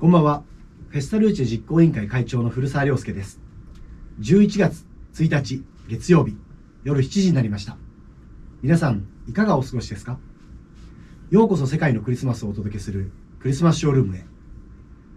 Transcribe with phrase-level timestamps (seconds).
[0.00, 0.44] こんばんは。
[0.88, 3.38] フェスタルーチェ実行委員会会長の古澤亮介です。
[4.20, 6.38] 11月1日月曜日
[6.84, 7.76] 夜7時になりました。
[8.62, 10.18] 皆さん、いかがお過ごしですか？
[11.28, 14.24] ようこそ世界のクリスマスをお届けするクリスマスショールームへ。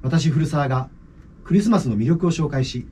[0.02, 0.90] 私、古澤が
[1.46, 2.86] クリスマスの魅力を紹介し、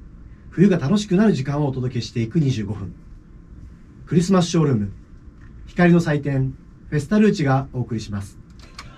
[0.50, 2.96] 冬が楽しくなる時間をお届けしていく25分。
[4.06, 4.94] クリスマスショールーム、
[5.66, 6.56] 光の祭典、
[6.90, 8.40] フェスタルーチがお送りします。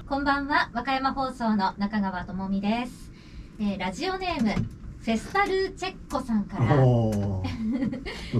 [0.06, 3.12] こんばんは、和歌山放送の中川智美です。
[3.60, 6.75] えーラジオネーム、フェスタルーチェッコさんから。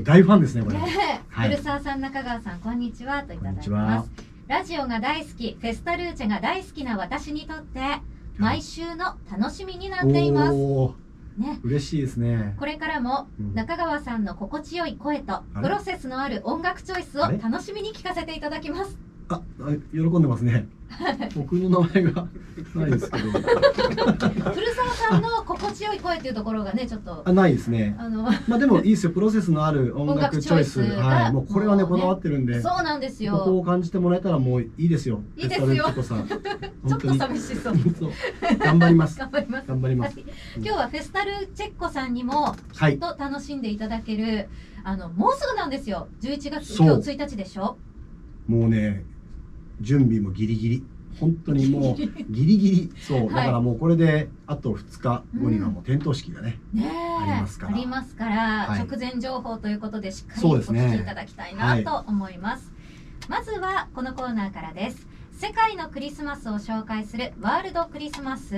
[0.04, 0.78] 大ファンですね、これ。
[0.78, 4.12] ねはい古澤さん、中川さん、こんにちはといただいてこんにちはます。
[4.48, 7.80] ラジオが大好き、フェスタルーチェが大好きな私にとって、
[8.38, 10.54] 毎週の楽しみになっています。
[11.38, 11.60] ね。
[11.64, 12.56] 嬉しいですね。
[12.60, 18.98] これからもうん中川さんの心地よい声とプロセスのある音楽チョイスを楽しみに聞かせていただきます。
[19.30, 20.68] あ、あ喜んでますね。
[21.36, 22.28] 僕の名前が
[22.76, 23.32] ないですけど。
[23.32, 27.96] 古澤さんの心地よい声っていうところがね、ちょっとあ、ないですね。
[27.98, 29.12] あのまあでもいいですよ。
[29.12, 30.82] プロセスのある音楽チョイス。
[30.82, 31.34] はい。
[31.34, 32.62] もうこれはね、こだわってるんで。
[32.62, 33.58] そうなんですここよ。
[33.58, 35.22] を感じてもらえたらもういいですよ。
[35.38, 35.68] いいですよ。
[35.68, 36.04] ちょっと。
[37.16, 37.76] 寂しそう。
[38.00, 38.12] そう
[38.60, 39.18] 頑張ります。
[39.18, 39.68] 頑張ります。
[39.68, 40.16] 頑張ります。
[40.16, 40.26] はい
[40.58, 43.00] 今日はフェスタルチェッコさんにもはい。
[43.00, 44.48] と楽しんでいただける、
[44.84, 46.08] あのもうすぐなんですよ。
[46.22, 47.78] 11月今日1日でしょ？
[48.54, 49.04] もうね、
[49.82, 50.84] 準備もギリギリ。
[51.20, 52.94] 本当にもうギリギリ。
[53.00, 53.30] そう。
[53.30, 56.60] だからもうこれであと2日後にはもう点灯式がね。
[56.74, 62.72] ねえありますからありますからはい直前情報ということでしっかりお聞きいただきたいなと思います。
[63.30, 65.08] まずはこのコーナーからです。
[65.32, 68.56] 世界のクリスマスを紹介するワールドクリスマス。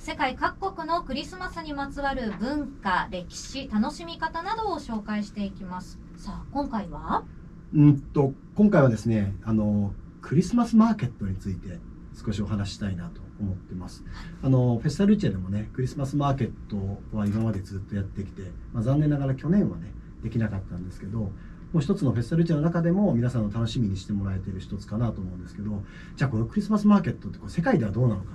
[0.00, 5.98] 世界各国のクリスマスにまつわる文化、歴史、楽しみ方などを紹介していきます。
[6.16, 7.24] さあ、今回は？
[7.74, 11.78] うんと今回はですねあのクリスマスマーケットについて
[12.14, 14.04] 少しお話したいなと思ってます。
[14.42, 16.76] あのフェスタルーチェでもねクリスマスマーケット
[17.16, 21.30] は今までずっとやってきて、まあ、残念ながら去年はねできなかったんですけども
[21.74, 25.82] う一つのフェスタルーチェの中でも皆さんの楽しみにしてもらえてる一つかなと思うんですけど
[26.16, 28.30] じゃあこのクリスマスマーケットってこう世界ではどうなのか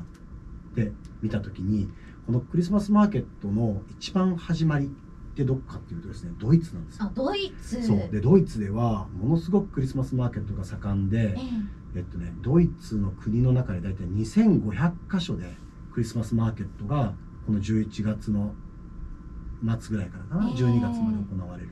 [0.71, 0.91] って
[1.21, 1.89] 見た時に
[2.25, 4.89] このクリスマスマーケットの一番始まり
[5.33, 7.05] ってどこかっていうとですねドイツなんですよ。
[7.05, 7.85] あドイツ。
[7.85, 7.97] そう。
[8.11, 11.39] でドイツではものすごくクリスマスマーケットが盛んでえ、
[11.95, 11.99] え。
[12.01, 15.45] っとね、ドイツの国の中で大体2500箇所で
[15.91, 17.15] クリスマスマーケットが
[17.47, 18.53] この11月の
[19.79, 21.69] 末ぐらいからかな、へー12月まで行われる。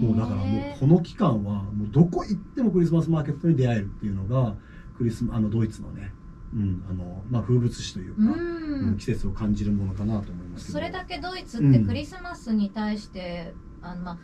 [0.00, 0.04] え。
[0.06, 4.54] もうだからもうこの期間はもうどこ行ってもクリスマスマーケットに出会えるっていうのが
[4.96, 6.12] クリスマあのドイツのね、
[6.52, 10.78] うんあのまあ、風物詩というか、ううんん季節を感じるものかなと思いますけど。
[10.78, 14.18] それだけドイツってクリスマスに対して、あのまあ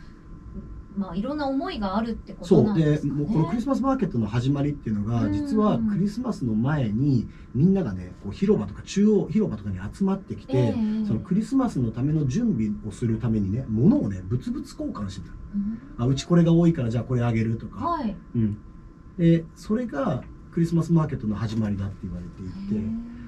[0.97, 3.13] まあいろんな思いがあるってことそなんですかね。
[3.13, 3.17] う。
[3.17, 5.33] でもうこのクリスマスマーケットの始まりっていうのがうん。
[5.33, 11.05] 実はクリスマスの前にみんながねこう広場とか中央広場とかに集まってきて、ええ。
[11.05, 15.33] そのクリスマスのための準備をするためにね物をね物々交換してた。
[15.55, 15.79] うん。
[15.97, 18.15] あうちこれが多いからじゃあこれあげるとか、はい。
[18.35, 18.57] うん、
[19.17, 22.45] でそれがクリスマスマーケットの始まりだって言われてい
[22.79, 22.83] て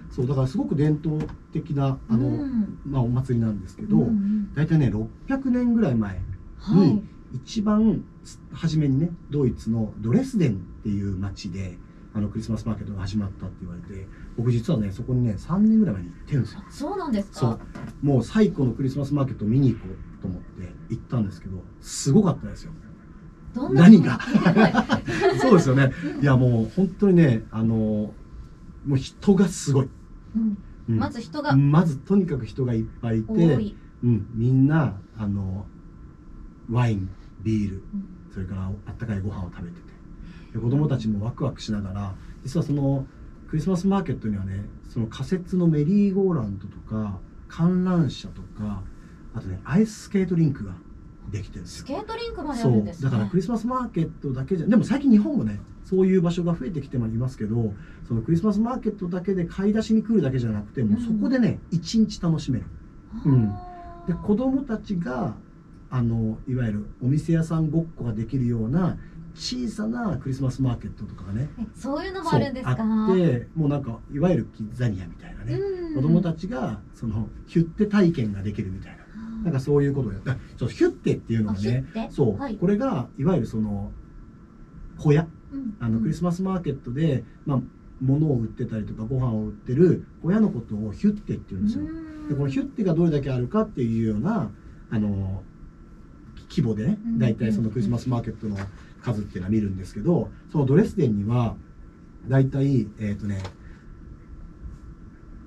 [0.10, 1.20] そうだからすごく伝統
[1.54, 2.80] 的なあの、うん。
[2.86, 4.04] まあ、お祭りなんですけど、うん。
[4.04, 4.92] うん大体ね
[5.28, 6.20] 600年ぐらい前
[6.58, 6.88] はい。
[6.88, 7.04] に。
[7.32, 8.04] 一番
[8.52, 11.78] 初めにねドイツのドレスデンっていう町で
[12.12, 16.62] あのクリスマスマーケットが始まったって言われて僕実はねそこにね3年ぐらい前に行ってるんですよ。
[16.68, 17.40] あそうなんですか？
[17.40, 17.60] そう。
[18.02, 22.72] もう最古のクリスマスマーケットを見に行こうと思って行ったんですけどすごかったですよ
[23.56, 24.18] 何が？
[24.20, 25.02] は
[25.36, 25.92] いそうですよね。
[26.22, 28.14] いやもう本当にねあの
[28.86, 29.90] もう人がすごい、
[30.36, 30.58] うん。
[30.90, 30.98] うん。
[31.00, 31.56] まず人が。
[31.56, 33.76] まずとにかく人がいっぱいい多て、い。
[34.04, 35.66] うん、みんなあの
[36.70, 37.10] ワイン
[37.44, 38.06] ビールうん。
[38.32, 39.90] それからあったかいご飯を食べてて。
[40.54, 43.06] で子供たちもワクワクしながら実はその
[43.48, 48.84] クリスマスマーケットにはねその仮設のメリーゴーランドとか観覧車とか
[49.34, 50.74] あとねアイススケートリンクが
[51.30, 53.10] できてるスケートリンクまであそうるんですね。
[53.10, 57.74] だからクリスマスマーケットだけじゃでも最近日本もねそういう場所が増えてきてはいますけど
[58.08, 62.66] そのクリスマスマーケットだけで買い出しに来るだけじゃなくてもうそこでね一日楽しめる。
[63.26, 63.48] うん。
[64.08, 65.36] で子供たちが
[65.90, 68.98] あのいわゆるお店屋さんごっこができるような
[69.36, 72.72] 小さなクリスマスマーケットとかがねえそういうのもあるんですか？
[72.72, 72.78] あっ
[73.16, 75.96] てもうなんかいわゆるキッザニアみたいなね、うん。
[75.96, 79.00] 子供たちがそのヒュッテ体験ができるみたいな
[79.44, 82.56] なんかそういうことをやってそうヒュッテっていうのあはねそう、はい。
[82.56, 83.92] これがいわゆるその
[84.98, 85.78] 小屋うん。
[85.80, 87.60] あのクリスマスマーケットで、まあ、
[88.02, 91.86] 物を売ってたりとかご飯を売ってる小屋のことをヒュッテって言うんですよ。
[92.30, 94.52] でこのヒュッテがどれだけあるかっていうような
[94.92, 95.44] あの
[96.50, 97.20] 規模でねうん。
[97.20, 98.58] 大体そのクリスマスマーケットの
[99.02, 101.56] 数っていうのは見るんですけどそのドレスデンには
[102.28, 103.42] 大体えっ、とね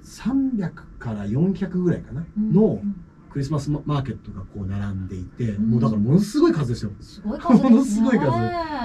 [0.05, 2.97] 300から400ぐらいかな、うんのうん
[3.33, 5.71] クリスマスマーケットがこう並んでいて、うん。
[5.71, 6.93] もうだからものすごい数ですよ。
[7.01, 7.71] すごい数ね。
[7.71, 8.19] ものすごい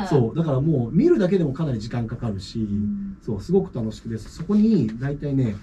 [0.10, 0.38] そう。
[0.38, 3.18] だからもう見るだけでもかなり時間かかるし、うん。
[3.22, 5.56] そうすごく楽しくですそこに大体ね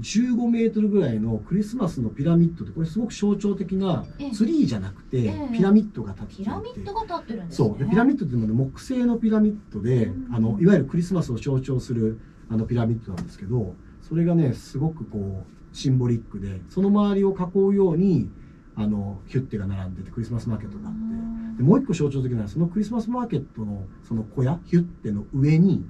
[0.00, 4.30] 15メートルぐらいのクリスマスのピラミッドでこれすごく象徴的なええ。
[4.30, 5.56] ツリーじゃなくて、ええ。
[5.56, 7.68] ピラミッドが立っていてピラミッドが立ってるんですね。
[7.68, 7.78] そう。
[7.78, 10.34] でピラミッドっていうのはね木製のピラミッドで、うん。
[10.34, 18.28] あのいわゆるクリスマスを象徴するあのピラミッドなんですけどそれがねすごくこうシンボリックでその周りを囲うように
[18.74, 25.84] あのヒュッテが並んでてクリスマスマーケットがあってでもう一個象徴的なのはそのクリスマスマーケットのその小屋ヒュッテの上に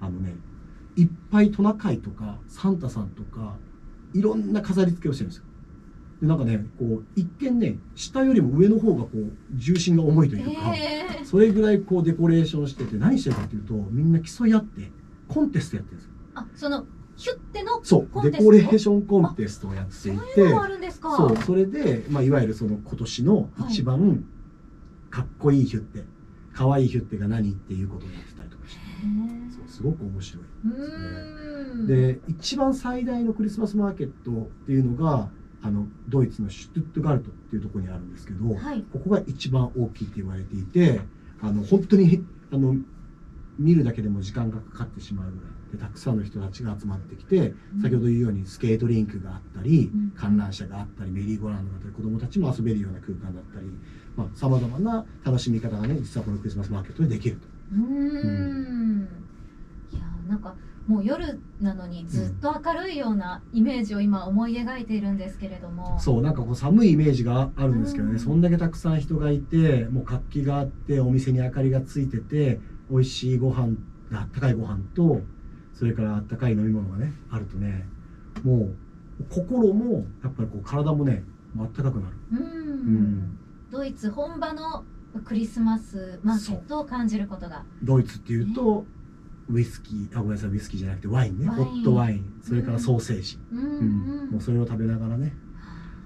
[0.00, 0.34] あのね
[0.96, 3.56] いっぱいトナカイとかサンタさんとか
[4.14, 5.44] いろんな飾り付けをしてるんですよ。
[6.20, 14.90] でなんかねこう一見ね下よりも上の方がこう重心が重いというか、ええそれぐらいこうデコレーションしてて何してるかっていうとみんな競い合って
[15.28, 16.12] コンテストやってるんですよ。
[16.34, 16.86] あ、その
[17.18, 18.38] ヒュッてのそうコンテスト？
[18.38, 20.48] デコレーションコンテストをやっていて。
[21.00, 24.24] そうそれで、まあ、いわゆるその今年の一番
[25.10, 26.04] かっこいいヒュッテ
[26.54, 28.80] 可愛いヒュッテが何っていうことをやってたりとかして
[29.56, 30.44] そうすごく面白い。
[30.44, 31.86] うーん。
[31.86, 34.34] で一番最大のクリスマスマーケットっ
[34.66, 35.28] ていうのが
[35.62, 38.84] あのドイツのシュトゥットガルトっていうところにあるんですけど、はい。
[38.92, 41.00] ここが一番大きいって言われていて
[41.40, 42.76] あの本当にあの
[43.58, 47.52] 見るだけでも時間がかかってしまうぐらいでたくさんの人たちが集まってきて
[47.82, 53.66] 先ほど言うようにスケートリンクがあったりうん観覧車があったりメリーゴーランドがあったり子どもたちも遊べるような空間だったり
[54.34, 57.46] さまざ、まな楽しみ方がね実はこのクリスマスマーケットでできると。
[57.72, 59.08] うーん。
[59.92, 60.54] いや、なんか。
[60.88, 66.00] もう夜なのにずっと明るいようなイメージを今思い描いているんですけれども。
[66.00, 72.58] そうなんかこう寒いイメージがあるんですけどね、うんそんだけたくさん人がいてもう活気があってお店に明かりがついてて
[72.90, 73.76] 美味しいご飯
[74.12, 75.20] あったかいご飯と
[75.74, 77.84] それからあったかい飲み物がねあるとね
[78.42, 78.70] も
[79.20, 81.24] う心もやっぱりこう体もね
[81.58, 82.36] あったかくなる、う。
[82.36, 82.94] うん。
[83.22, 83.38] ん、
[83.70, 84.84] ドイツ本場の
[85.24, 87.64] クリスマスマーケットを感じることが。
[87.82, 88.84] ドイツっていうと
[89.50, 91.46] ウイスキーあごめんなさいウイスキーじゃなくてワインね。
[91.48, 92.32] ホットワイン。
[92.42, 93.58] それからソーセージ、うん。
[93.58, 94.30] うんうん。
[94.30, 95.36] もうそれを食べながらね。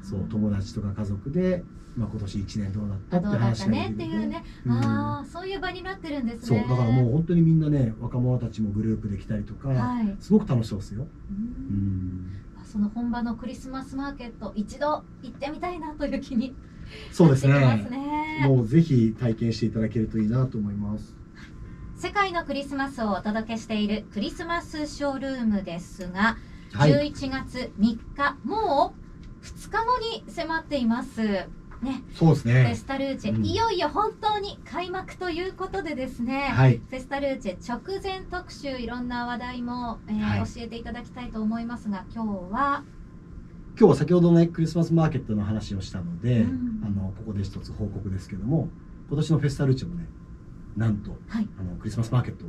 [0.02, 1.64] そう友達とか家族で、
[1.96, 4.44] まあ、今年1年どうだったって話ねっていうね。
[4.64, 6.60] うんああ、そういう場になってるんですね。
[6.60, 10.16] そうだからもう本当にみんなね若者たちもグループで来たりとか、はい。
[10.18, 11.02] すごく楽しそうですよ。
[11.02, 12.32] ううんん、
[12.64, 16.54] その本場のクリスマスマーケット一度行ってみたいなという気に
[17.10, 18.46] そうですねすね。
[18.48, 21.14] もうぜひ体験していただけるといいなと思います。
[21.96, 26.36] 世界のクリスマスをお届けしているクリスマスショールームですが、
[26.72, 31.46] はい、11月3日もう2日後に迫っています。
[31.82, 32.74] ね、フェそうですね。
[32.76, 33.44] スタルーチェ、うん。
[33.44, 40.46] いよいよ本当に開幕ということでですね、はい、フェスタルーチェ直前特集いろんな話題も、えーはい。
[40.46, 42.84] 教えていただきたいと思いますが今日は、
[43.78, 46.82] 今日は先ほどねクリスマスマーケットの話をしたので、うん。
[46.86, 48.68] あのここで一つ報告ですけども、
[49.08, 50.06] 今年のフェスタルーチェもね、
[50.76, 52.48] なんとはい、あのクリスマスマーケットを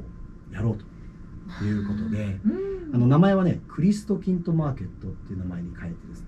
[0.52, 2.96] やろうということで、うん。
[2.96, 6.28] あの名前はねクリストキントマーケットっていう名前に変えてですね、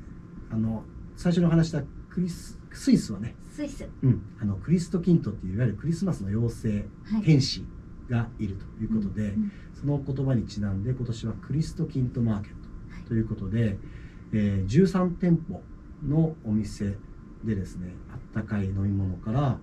[0.52, 0.84] あの
[1.16, 1.84] 最初にお話した
[2.16, 7.66] クリススイスはね、スイス、うん、あのクリストキントっていういわゆるクリスマスの妖精はい、天使
[8.10, 12.52] がいるということで、うんその言葉にちなんで今年はクリストキントマーケッ
[13.04, 13.78] トということで、
[14.32, 15.62] えー13店舗
[16.02, 16.96] のお店
[17.44, 19.60] でですねあったかい飲み物から、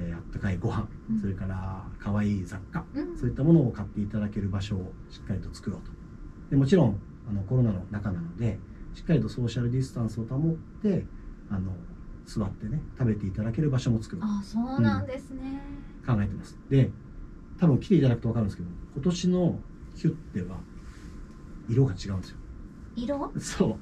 [0.00, 1.20] えーあったかいご飯うん。
[1.20, 3.16] それから可愛い雑貨うん。
[3.16, 5.92] そういったものを買っていただける場所をしっかりと作ろうと。
[6.50, 8.58] でもちろんあのコロナの中なので
[8.94, 10.40] しっかりとソーシャルディスタンスを保っ
[10.82, 11.06] て
[11.48, 11.72] あの
[12.26, 15.60] 座ってね食べていただける場所も作ろうあそうなんですね、
[16.06, 16.58] 考えてます。
[16.70, 16.90] で
[17.58, 19.58] 多分来ていただくと分かるんですけど今年の
[19.94, 20.58] ヒュッテは
[21.68, 22.36] 色が違うんですよ。
[22.96, 23.32] 色？
[23.38, 23.76] そう。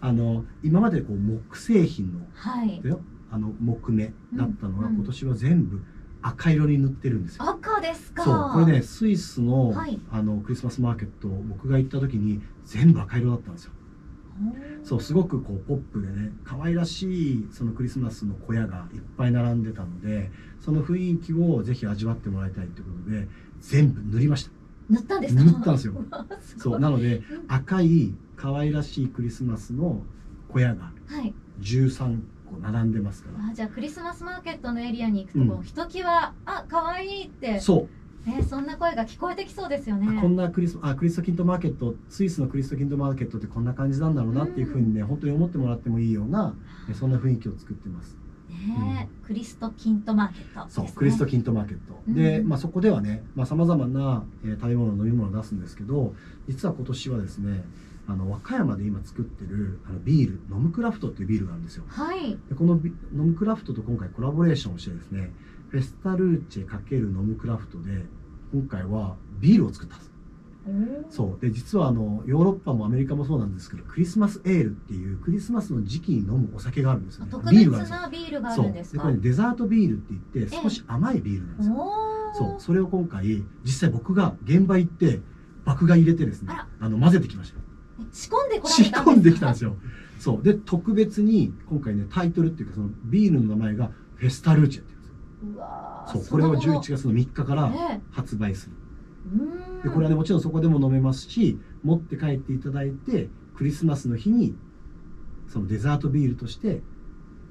[0.00, 2.82] あの今までこう木製品のはい。
[3.30, 5.82] あの木目だったのが、うん今年は全部
[6.22, 7.48] 赤色に塗ってるんですよ。
[7.48, 8.22] 赤ですか。
[8.22, 8.50] そう。
[8.52, 9.98] これねスイスの,、はい。
[10.10, 13.72] あのクリスマスマーケット僕が行った時に全部赤色だったんですよ
[14.82, 23.28] そうすごくこうポップでね可愛らしいそのクリスマスの小屋がいっぱい並んでたのでその雰囲気をぜひ味わってもらいたいということで
[23.60, 24.50] 全部塗りました。
[24.90, 25.42] 塗ったんですか？
[25.44, 25.94] 塗ったんですよ。
[26.58, 30.02] そうなのでうん赤い可愛らしいクリスマスの
[30.48, 31.32] 小屋がはい。
[31.60, 33.48] 13個並んでますから。
[33.50, 37.88] あじゃあクリスマスマーケットのエリアに行くと、ひときわあ可愛いってそう
[38.26, 40.16] ねそんな声が聞こえてきそうですよね。
[40.18, 46.54] あこんなクリスあクリストキントマーケットスイスのクリストキントマーケットってこんな感じなんだろうなっていうふうにね、本当に思ってもらってもいいような
[46.90, 48.16] えそんな雰囲気を作ってます。
[48.48, 52.48] ねクリストキントマーケットです、そう、ね、クリストキントマーケット、で、うん。
[52.48, 56.14] まあ、そこではねさまざ、まな、えー食べ物飲み物を出すんですけど
[56.48, 57.64] 実は今年はですね
[58.06, 61.84] あの和歌山で今作ってるあのビールノムクラフトっていうビールがあるんですよ。
[61.88, 62.38] はい。
[62.48, 65.30] でこのビノムクラフトと今回コラボレーションをしてですね
[65.74, 68.04] フェスタルーチェ×ノムクラフトで
[68.52, 70.10] 今回はビールを作ったんです。
[71.10, 71.40] そう。
[71.44, 77.32] で実はあのヨーロッパもアメリカもそうなんですけどクリスマスエールっていうクリスマスの時期に飲むお酒があるんですよね。
[77.32, 77.72] 特別ビール
[78.40, 78.98] があるんですそう。
[78.98, 80.62] でこれ、ね、デザートビールって言ってええ。
[80.62, 82.34] 少し甘いビールなんですよ、おー。
[82.34, 82.60] そう。
[82.60, 85.22] それを今回実際僕が現場行って
[85.64, 87.64] 爆買い入れてですねあの混ぜてきましたよ。
[88.12, 89.10] 仕込んでこら仕れたんですか？
[89.10, 89.74] 込んできたんですよ。
[90.20, 90.42] そう。
[90.44, 94.93] で特別に今回ねタイトルっていうかそのビールの名前がフェスタルーチェって
[96.06, 98.02] そうこれをその11月の3日からね。
[98.10, 98.76] 発売する。
[99.32, 99.82] うーん。
[99.82, 104.54] でこれはねもちろんそこでも飲めますし持って帰っていただいてクリスマスの日に
[105.48, 106.82] そのデザートビールとして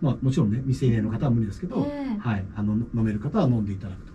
[0.02, 2.20] まあもちろんね未成年の方は無理ですけど、ええ。
[2.20, 4.14] はい、あの飲める方は飲んでいただくと。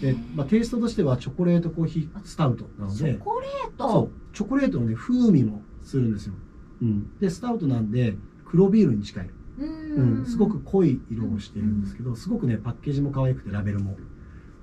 [0.00, 6.34] で、まあ、テイストとしてはチョコレートコーヒースタウトなのでチョコレーそトうチョコレートのね風味もするんですよ、
[6.82, 13.96] うん、でスタウトなんで黒ビールに近い、ううん、すごく濃い色をしているんですけどすごくねパッケージも可愛くてラベルもも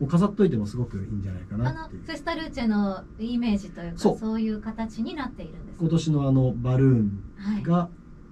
[0.06, 2.02] う飾っといてもすごくいいんじゃないかあなっていう。
[2.02, 7.64] のフェスタルーチェのイメージというかそそうういう形になっているんです今年のあのバルーンはい。
[7.64, 7.90] が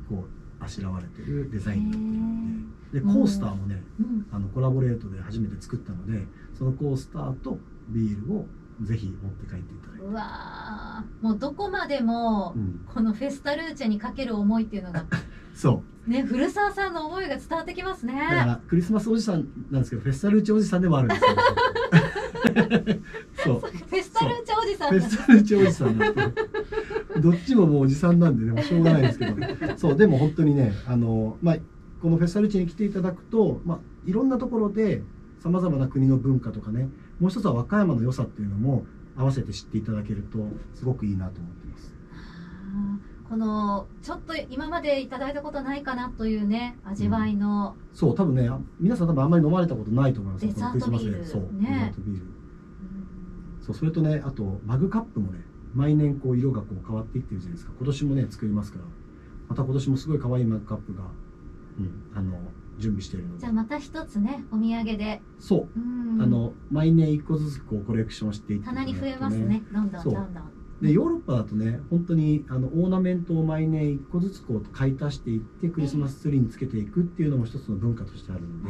[0.09, 0.25] こ
[0.59, 2.99] うあしらわれてるデザインになっているので。
[2.99, 4.25] でうんコースターもねうん。
[4.31, 6.23] あのコラボレートで初めて作ったので
[6.57, 8.45] そのコースターとビールを
[8.83, 11.23] ぜひ持って帰っていただいて、うわー。
[11.23, 15.05] もうどこまでもうん、このフェスタルーチェにかける思いっていうのが
[15.55, 16.09] そう。
[16.09, 18.13] ね古澤さんの思いが伝わってきますね。
[18.13, 21.29] だからクリスマスおじさんなんですけどフェスタルーチェおじさんでもあるんですよ。
[23.43, 23.59] そう。
[23.59, 24.99] フェスタルーチェおじさんだ。
[24.99, 25.97] フェスタルーチェおじさん
[27.21, 29.35] どっちももうおじさんなんでねもうしょうがないですけど
[29.77, 31.57] そうでも本当にねあの、まあ、
[32.01, 35.01] このフェスタルーチェに来ていただくと、まあ、いろんなところで
[35.39, 38.85] さまざまな国の文化とかねもう一つは和歌山の良さっていうのも
[39.17, 40.39] 合わせて知っていただけると
[40.73, 41.94] すごくいいなと思ってます。
[43.29, 50.45] このちょっと今までいただいたことないかなというね味わいの、そう多分ねあ皆さん多分あんまり飲まれたことないと思います。
[50.45, 51.25] デザートビール。
[51.25, 51.49] そう、ね。
[51.59, 52.23] デザートビール。
[52.23, 52.35] うん
[53.65, 55.39] そうそれとねあとマグカップもね
[55.73, 57.73] 毎年こう色がこう変わっていってるじゃないですか。
[57.77, 58.85] 今年もね作りますから。
[59.49, 61.03] また今年もすごい可愛いマグカップが、
[61.79, 62.37] うん、あの
[62.77, 63.39] 準備しているので。
[63.39, 65.79] じゃあまた一つねお土産で、そう。
[65.79, 66.21] うん。
[66.21, 69.63] あの毎年一個ずつこうコレクションしていって棚に増えますね。
[69.73, 78.69] どんどんどんどんでヨーロッパだとね本当にあのオーナメントを毎年一個ずつこう買い足していってクリスマスツリーにつけていくっていうのも一つの文化としてあるので、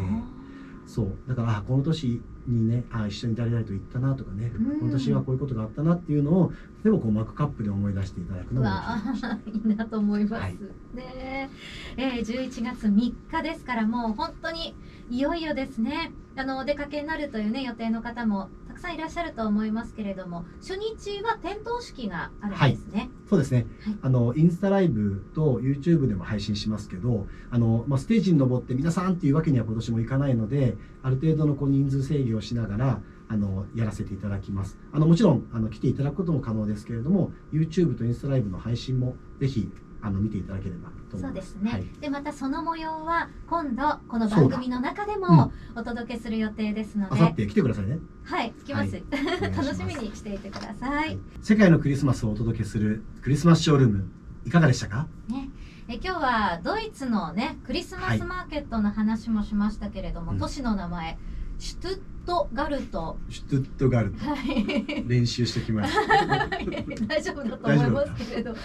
[0.86, 1.18] そう。
[1.28, 4.80] だからあこの年にねあ一緒に誰々と行ったなとかね、うん。
[4.82, 9.58] この年はこういうことがあったなっていうのをでもこうマグカップで思い出していただくのもうわあい。
[9.58, 10.54] いなと思います、はい。
[10.94, 11.50] ね。
[11.98, 14.76] ええー11月3日ですからもう本当に
[15.10, 16.12] いよいよですね。
[16.36, 23.98] あのお出かけになるというね予定の方もたくさんいらっしゃると思いますけれども初日は点灯式があるんですね、そうですね、はい。
[24.04, 34.78] あのインスタライブと YouTube でも配信しますけどあの、まあ、ステージに登って皆さんっていうわけには今年もいかないのである程度のこう人数制御をしながらあのやらせていただきます。
[34.92, 39.72] あのもちろんあの来ていただくことも可能ですけれども YouTube とインスタライブの配信もぜひ
[40.06, 41.54] あの見ていただければと思います。
[41.54, 41.86] そうですね、はい。
[42.00, 49.04] でまたその模様は今度この番組の中でもお届けする予定ですので、あさって来てくださいね、はい来ます、はい。
[49.42, 54.12] 楽しみにしていてください、世界のクリスマスをお届けするクリスマスショールーム
[54.46, 55.08] いかがでしたか？
[55.28, 55.50] ね、
[55.88, 60.38] え今日はドイツのねクリスマスマーケットの話もしましたけれども、うん。
[60.38, 61.18] 都市の名前
[61.58, 64.26] シュトゥットガルト、シュトゥットガルト。
[64.26, 66.48] はい、練習してきました。
[67.08, 68.58] 大丈夫だと思いますけれど、は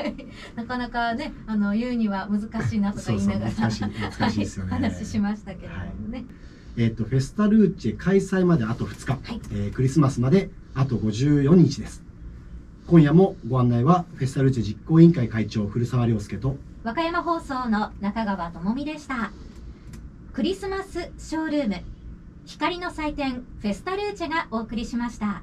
[0.00, 3.50] い、なかなかねあの言うには難しいなとか言いながら。
[3.50, 4.72] そうそう難しいですよね。
[4.72, 6.24] はい、話しましたけれどもね、
[6.76, 9.40] えっとフェスタルーチェ開催まであと2日、はい。
[9.52, 12.02] えークリスマスまであと54日です。
[12.86, 19.30] 今夜もご案内はフェスタルーチェ実行委員会会長古澤亮介と和歌山放送の中川智美でした。
[20.32, 21.97] クリスマスショールーム
[22.48, 25.42] 光の祭典フェスタルーチェがお送りしました。